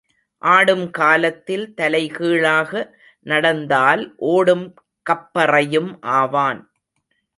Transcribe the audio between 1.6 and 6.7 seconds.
தலைகீழாக நடந்தால் ஓடும் கப்பறையும் ஆவான்.